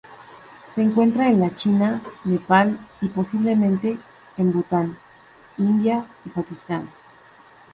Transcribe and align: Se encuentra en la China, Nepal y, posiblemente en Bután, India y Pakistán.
Se 0.65 0.81
encuentra 0.81 1.29
en 1.29 1.41
la 1.41 1.53
China, 1.53 2.01
Nepal 2.23 2.79
y, 3.01 3.09
posiblemente 3.09 3.99
en 4.35 4.51
Bután, 4.51 4.97
India 5.59 6.07
y 6.25 6.29
Pakistán. 6.29 6.89